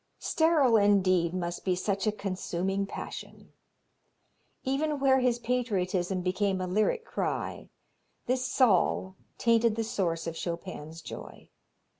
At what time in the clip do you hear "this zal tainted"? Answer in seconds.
8.25-9.75